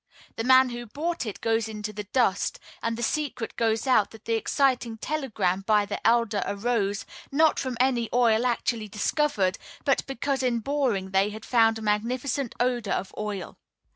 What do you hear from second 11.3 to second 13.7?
found a magnificent odor of oil.